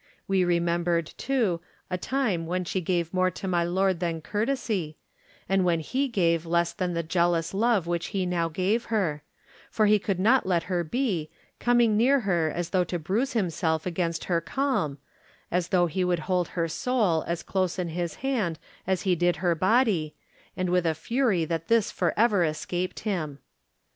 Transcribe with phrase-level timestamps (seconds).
[0.27, 4.97] We remem bered, too, a time when she gave more to my lord than courtesy,
[5.47, 9.21] and when he gave less than the jealous love which he now gave her,
[9.69, 11.29] for he could not let her be,
[11.59, 14.97] conaing near her as though to bruise himself against her calm,
[15.51, 18.57] as though he would hold her soul as close in his hand
[18.87, 20.15] as he did her body,
[20.57, 23.37] and with a fury that this forever escaped him.